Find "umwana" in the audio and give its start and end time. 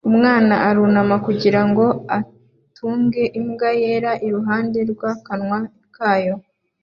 0.09-0.53